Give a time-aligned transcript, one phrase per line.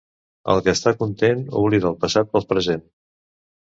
[0.53, 2.85] El que està content, oblida el passat pel present.